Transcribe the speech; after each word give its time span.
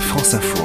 France 0.00 0.34
Info. 0.34 0.64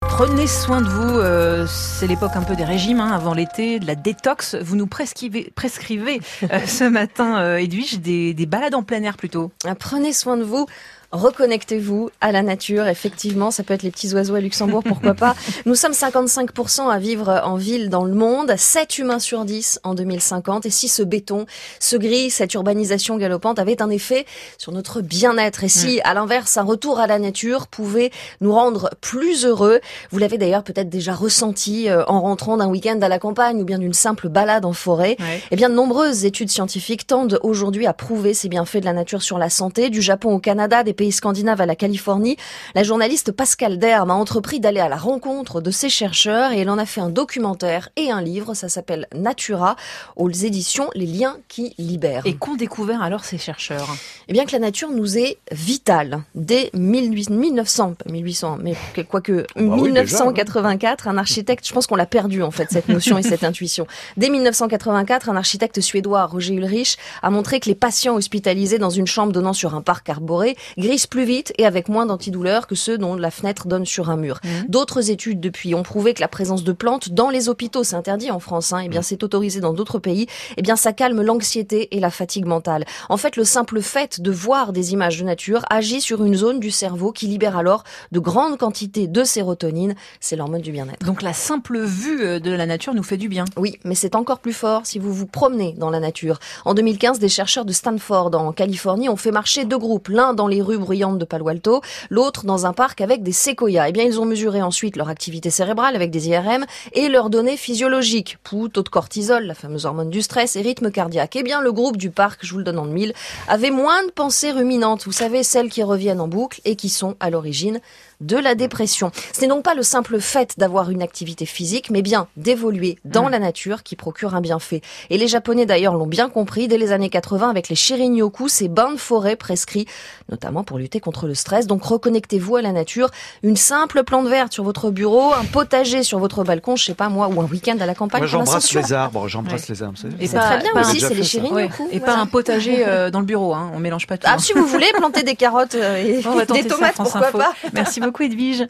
Prenez 0.00 0.46
soin 0.48 0.80
de 0.80 0.88
vous, 0.88 1.18
euh, 1.18 1.64
c'est 1.68 2.08
l'époque 2.08 2.32
un 2.34 2.42
peu 2.42 2.56
des 2.56 2.64
régimes, 2.64 2.98
hein, 2.98 3.12
avant 3.12 3.34
l'été, 3.34 3.78
de 3.78 3.86
la 3.86 3.94
détox. 3.94 4.56
Vous 4.56 4.74
nous 4.74 4.88
prescrivez, 4.88 5.52
prescrivez 5.54 6.20
euh, 6.42 6.66
ce 6.66 6.84
matin, 6.84 7.38
euh, 7.38 7.58
Edwige, 7.58 8.00
des, 8.00 8.34
des 8.34 8.46
balades 8.46 8.74
en 8.74 8.82
plein 8.82 9.02
air 9.04 9.16
plutôt. 9.16 9.52
Prenez 9.78 10.12
soin 10.12 10.36
de 10.36 10.42
vous. 10.42 10.66
Reconnectez-vous 11.10 12.10
à 12.20 12.32
la 12.32 12.42
nature. 12.42 12.86
Effectivement, 12.86 13.50
ça 13.50 13.62
peut 13.62 13.72
être 13.72 13.82
les 13.82 13.90
petits 13.90 14.12
oiseaux 14.12 14.34
à 14.34 14.40
Luxembourg, 14.40 14.82
pourquoi 14.84 15.14
pas. 15.14 15.34
Nous 15.66 15.74
sommes 15.74 15.92
55% 15.92 16.90
à 16.90 16.98
vivre 16.98 17.40
en 17.44 17.56
ville 17.56 17.88
dans 17.88 18.04
le 18.04 18.12
monde, 18.12 18.52
7 18.54 18.98
humains 18.98 19.18
sur 19.18 19.46
10 19.46 19.80
en 19.84 19.94
2050. 19.94 20.66
Et 20.66 20.70
si 20.70 20.86
ce 20.86 21.02
béton, 21.02 21.46
ce 21.80 21.96
gris, 21.96 22.28
cette 22.28 22.52
urbanisation 22.52 23.16
galopante 23.16 23.58
avait 23.58 23.80
un 23.80 23.88
effet 23.88 24.26
sur 24.58 24.70
notre 24.72 25.00
bien-être, 25.00 25.64
et 25.64 25.68
si, 25.68 26.00
à 26.04 26.12
l'inverse, 26.12 26.58
un 26.58 26.62
retour 26.62 26.98
à 27.00 27.06
la 27.06 27.18
nature 27.18 27.68
pouvait 27.68 28.10
nous 28.42 28.52
rendre 28.52 28.90
plus 29.00 29.46
heureux, 29.46 29.80
vous 30.10 30.18
l'avez 30.18 30.36
d'ailleurs 30.36 30.62
peut-être 30.62 30.90
déjà 30.90 31.14
ressenti 31.14 31.88
euh, 31.88 32.04
en 32.06 32.20
rentrant 32.20 32.58
d'un 32.58 32.68
week-end 32.68 33.00
à 33.00 33.08
la 33.08 33.18
campagne 33.18 33.60
ou 33.62 33.64
bien 33.64 33.78
d'une 33.78 33.94
simple 33.94 34.28
balade 34.28 34.66
en 34.66 34.74
forêt, 34.74 35.16
Ouais. 35.20 35.40
eh 35.50 35.56
bien, 35.56 35.70
de 35.70 35.74
nombreuses 35.74 36.26
études 36.26 36.50
scientifiques 36.50 37.06
tendent 37.06 37.40
aujourd'hui 37.42 37.86
à 37.86 37.94
prouver 37.94 38.34
ces 38.34 38.48
bienfaits 38.48 38.78
de 38.80 38.84
la 38.84 38.92
nature 38.92 39.22
sur 39.22 39.38
la 39.38 39.48
santé, 39.48 39.88
du 39.88 40.02
Japon 40.02 40.34
au 40.34 40.38
Canada, 40.38 40.82
des 40.84 40.97
pays 40.98 41.12
scandinaves 41.12 41.60
à 41.60 41.66
la 41.66 41.76
Californie. 41.76 42.36
La 42.74 42.82
journaliste 42.82 43.30
Pascal 43.30 43.78
Derme 43.78 44.10
a 44.10 44.14
entrepris 44.14 44.58
d'aller 44.58 44.80
à 44.80 44.88
la 44.88 44.96
rencontre 44.96 45.60
de 45.60 45.70
ces 45.70 45.88
chercheurs 45.88 46.50
et 46.52 46.58
elle 46.58 46.70
en 46.70 46.76
a 46.76 46.86
fait 46.86 47.00
un 47.00 47.08
documentaire 47.08 47.88
et 47.96 48.10
un 48.10 48.20
livre. 48.20 48.52
Ça 48.54 48.68
s'appelle 48.68 49.06
Natura 49.14 49.76
aux 50.16 50.28
éditions 50.28 50.90
Les 50.96 51.06
liens 51.06 51.36
qui 51.46 51.72
libèrent. 51.78 52.22
Et 52.26 52.34
qu'ont 52.34 52.56
découvert 52.56 53.00
alors 53.00 53.24
ces 53.24 53.38
chercheurs? 53.38 53.88
Eh 54.26 54.32
bien 54.32 54.44
que 54.44 54.50
la 54.52 54.58
nature 54.58 54.90
nous 54.90 55.16
est 55.16 55.38
vitale. 55.52 56.22
Dès 56.34 56.70
1800, 56.74 57.32
1900, 57.32 57.94
pas 58.04 58.10
1800, 58.10 58.58
mais 58.60 58.74
que- 58.92 59.00
quoique 59.02 59.46
bah 59.54 59.62
oui, 59.76 59.82
1984, 59.82 61.06
un 61.06 61.16
architecte, 61.16 61.66
je 61.66 61.72
pense 61.72 61.86
qu'on 61.86 61.94
l'a 61.96 62.06
perdu 62.06 62.42
en 62.42 62.50
fait 62.50 62.66
cette 62.70 62.88
notion 62.88 63.18
et 63.18 63.22
cette 63.22 63.44
intuition. 63.44 63.86
Dès 64.16 64.30
1984, 64.30 65.28
un 65.28 65.36
architecte 65.36 65.80
suédois, 65.80 66.26
Roger 66.26 66.54
Ulrich, 66.54 66.96
a 67.22 67.30
montré 67.30 67.60
que 67.60 67.68
les 67.68 67.76
patients 67.76 68.16
hospitalisés 68.16 68.78
dans 68.78 68.90
une 68.90 69.06
chambre 69.06 69.32
donnant 69.32 69.52
sur 69.52 69.76
un 69.76 69.80
parc 69.80 70.08
arboré 70.08 70.56
grissent 70.88 71.06
plus 71.06 71.24
vite 71.24 71.52
et 71.58 71.66
avec 71.66 71.90
moins 71.90 72.06
d'antidouleurs 72.06 72.66
que 72.66 72.74
ceux 72.74 72.96
dont 72.96 73.14
la 73.14 73.30
fenêtre 73.30 73.68
donne 73.68 73.84
sur 73.84 74.08
un 74.08 74.16
mur. 74.16 74.40
D'autres 74.68 75.10
études 75.10 75.38
depuis 75.38 75.74
ont 75.74 75.82
prouvé 75.82 76.14
que 76.14 76.22
la 76.22 76.28
présence 76.28 76.64
de 76.64 76.72
plantes 76.72 77.10
dans 77.10 77.28
les 77.28 77.50
hôpitaux, 77.50 77.84
c'est 77.84 77.94
interdit 77.94 78.30
en 78.30 78.40
France, 78.40 78.72
hein, 78.72 78.78
et 78.78 78.88
bien 78.88 79.02
c'est 79.02 79.22
autorisé 79.22 79.60
dans 79.60 79.74
d'autres 79.74 79.98
pays, 79.98 80.26
eh 80.56 80.62
bien 80.62 80.76
ça 80.76 80.94
calme 80.94 81.20
l'anxiété 81.20 81.94
et 81.94 82.00
la 82.00 82.10
fatigue 82.10 82.46
mentale. 82.46 82.86
En 83.10 83.18
fait, 83.18 83.36
le 83.36 83.44
simple 83.44 83.82
fait 83.82 84.22
de 84.22 84.30
voir 84.30 84.72
des 84.72 84.94
images 84.94 85.18
de 85.18 85.24
nature 85.24 85.66
agit 85.68 86.00
sur 86.00 86.24
une 86.24 86.34
zone 86.34 86.58
du 86.58 86.70
cerveau 86.70 87.12
qui 87.12 87.26
libère 87.26 87.58
alors 87.58 87.84
de 88.10 88.18
grandes 88.18 88.56
quantités 88.56 89.08
de 89.08 89.24
sérotonine, 89.24 89.94
c'est 90.20 90.36
l'hormone 90.36 90.62
du 90.62 90.72
bien-être. 90.72 91.04
Donc 91.04 91.20
la 91.20 91.34
simple 91.34 91.80
vue 91.80 92.24
euh, 92.24 92.40
de 92.40 92.50
la 92.50 92.64
nature 92.64 92.94
nous 92.94 93.02
fait 93.02 93.18
du 93.18 93.28
bien. 93.28 93.44
Oui, 93.58 93.78
mais 93.84 93.94
c'est 93.94 94.14
encore 94.14 94.38
plus 94.38 94.54
fort 94.54 94.86
si 94.86 94.98
vous 94.98 95.12
vous 95.12 95.26
promenez 95.26 95.74
dans 95.76 95.90
la 95.90 96.00
nature. 96.00 96.38
En 96.64 96.72
2015, 96.72 97.18
des 97.18 97.28
chercheurs 97.28 97.66
de 97.66 97.74
Stanford 97.74 98.34
en 98.34 98.52
Californie 98.52 99.10
ont 99.10 99.16
fait 99.16 99.32
marcher 99.32 99.66
deux 99.66 99.76
groupes, 99.76 100.08
l'un 100.08 100.32
dans 100.32 100.46
les 100.46 100.62
rues 100.62 100.77
bruyantes 100.78 101.18
de 101.18 101.24
Palo 101.24 101.48
Alto, 101.48 101.82
l'autre 102.10 102.44
dans 102.44 102.66
un 102.66 102.72
parc 102.72 103.00
avec 103.00 103.22
des 103.22 103.32
séquoias. 103.32 103.88
Eh 103.88 103.92
bien, 103.92 104.04
ils 104.04 104.20
ont 104.20 104.24
mesuré 104.24 104.62
ensuite 104.62 104.96
leur 104.96 105.08
activité 105.08 105.50
cérébrale 105.50 105.96
avec 105.96 106.10
des 106.10 106.28
IRM 106.28 106.64
et 106.92 107.08
leurs 107.08 107.30
données 107.30 107.56
physiologiques, 107.56 108.38
pouls, 108.42 108.68
taux 108.68 108.82
de 108.82 108.88
cortisol, 108.88 109.44
la 109.44 109.54
fameuse 109.54 109.86
hormone 109.86 110.10
du 110.10 110.22
stress 110.22 110.56
et 110.56 110.62
rythme 110.62 110.90
cardiaque. 110.90 111.36
Eh 111.36 111.42
bien, 111.42 111.60
le 111.60 111.72
groupe 111.72 111.96
du 111.96 112.10
parc, 112.10 112.40
je 112.44 112.52
vous 112.52 112.58
le 112.58 112.64
donne 112.64 112.78
en 112.78 112.84
mille, 112.84 113.12
avait 113.48 113.70
moins 113.70 114.04
de 114.04 114.10
pensées 114.10 114.50
ruminantes, 114.50 115.04
vous 115.04 115.12
savez, 115.12 115.42
celles 115.42 115.68
qui 115.68 115.82
reviennent 115.82 116.20
en 116.20 116.28
boucle 116.28 116.60
et 116.64 116.76
qui 116.76 116.88
sont 116.88 117.16
à 117.20 117.30
l'origine 117.30 117.80
de 118.20 118.36
la 118.36 118.54
dépression. 118.54 119.12
Ce 119.32 119.40
n'est 119.40 119.46
donc 119.46 119.62
pas 119.62 119.74
le 119.74 119.82
simple 119.82 120.20
fait 120.20 120.54
d'avoir 120.58 120.90
une 120.90 121.02
activité 121.02 121.46
physique, 121.46 121.90
mais 121.90 122.02
bien 122.02 122.26
d'évoluer 122.36 122.98
dans 123.04 123.28
la 123.28 123.38
nature 123.38 123.82
qui 123.82 123.96
procure 123.96 124.34
un 124.34 124.40
bienfait. 124.40 124.80
Et 125.10 125.18
les 125.18 125.28
Japonais 125.28 125.66
d'ailleurs 125.66 125.94
l'ont 125.94 126.06
bien 126.06 126.28
compris 126.28 126.68
dès 126.68 126.78
les 126.78 126.92
années 126.92 127.10
80 127.10 127.48
avec 127.48 127.68
les 127.68 127.76
shirin-yoku, 127.76 128.48
ces 128.48 128.68
bains 128.68 128.92
de 128.92 128.96
forêt 128.96 129.36
prescrits, 129.36 129.86
notamment 130.30 130.64
pour 130.68 130.76
lutter 130.78 131.00
contre 131.00 131.26
le 131.26 131.34
stress. 131.34 131.66
Donc 131.66 131.82
reconnectez-vous 131.82 132.56
à 132.56 132.62
la 132.62 132.72
nature. 132.72 133.08
Une 133.42 133.56
simple 133.56 134.04
plante 134.04 134.28
verte 134.28 134.52
sur 134.52 134.64
votre 134.64 134.90
bureau, 134.90 135.32
un 135.32 135.44
potager 135.44 136.02
sur 136.02 136.18
votre 136.18 136.44
balcon, 136.44 136.76
je 136.76 136.84
sais 136.84 136.94
pas 136.94 137.08
moi, 137.08 137.28
ou 137.28 137.40
un 137.40 137.46
week-end 137.46 137.78
à 137.80 137.86
la 137.86 137.94
campagne. 137.94 138.20
Moi, 138.20 138.26
j'embrasse 138.26 138.74
les 138.74 138.92
arbres, 138.92 139.28
j'embrasse 139.28 139.66
les 139.68 139.82
arbres. 139.82 139.98
Et 140.20 140.26
C'est 140.26 140.36
pas- 140.36 140.58
très 140.58 140.70
bien 140.70 140.78
aussi, 140.78 141.00
c'est 141.00 141.40
les. 141.40 141.48
Ouais. 141.48 141.70
Et 141.90 141.98
voilà. 141.98 142.14
pas 142.14 142.20
un 142.20 142.26
potager 142.26 142.86
euh, 142.86 143.10
dans 143.10 143.20
le 143.20 143.24
bureau, 143.24 143.54
hein. 143.54 143.70
on 143.74 143.78
mélange 143.78 144.06
pas 144.06 144.18
tout. 144.18 144.26
Ah, 144.28 144.34
hein. 144.34 144.38
si 144.38 144.52
vous 144.52 144.66
voulez 144.66 144.88
planter 144.94 145.22
des 145.22 145.36
carottes 145.36 145.74
euh, 145.74 145.96
et 145.96 146.22
des 146.52 146.68
tomates, 146.68 146.96
pourquoi 146.96 147.28
Info. 147.28 147.38
pas 147.38 147.52
Merci 147.72 148.00
beaucoup 148.00 148.22
Edwige. 148.22 148.66